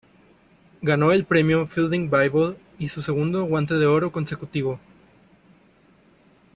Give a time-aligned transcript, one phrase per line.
[0.81, 4.79] Ganó el Premio Fielding Bible y su segundo Guante de Oro consecutivo.